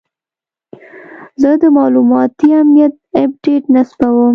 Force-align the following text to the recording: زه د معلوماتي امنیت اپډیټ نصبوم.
زه 1.41 1.51
د 1.61 1.63
معلوماتي 1.77 2.49
امنیت 2.61 2.93
اپډیټ 3.23 3.63
نصبوم. 3.75 4.29